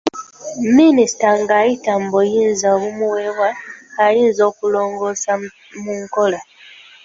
Minisita, 0.77 1.27
ng'ayita 1.39 1.91
mu 2.01 2.07
buyinza 2.13 2.65
obumuweebwa, 2.75 3.49
ayinza 4.05 4.41
okulongoosamu 4.49 5.47
mu 5.83 5.91
nkola. 6.01 6.39